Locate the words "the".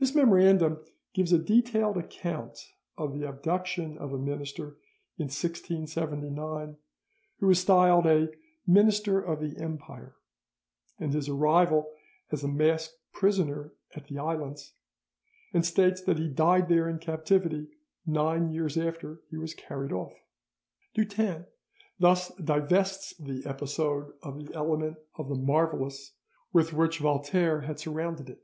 3.14-3.22, 9.38-9.56, 14.08-14.18, 23.18-23.46, 24.44-24.52, 25.28-25.36